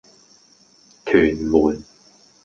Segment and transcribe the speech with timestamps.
[1.05, 1.83] 屯門